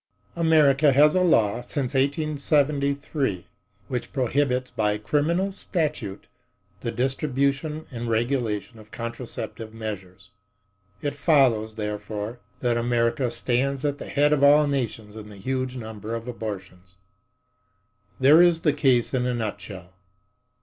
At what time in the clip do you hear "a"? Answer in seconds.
1.13-1.21, 19.27-19.35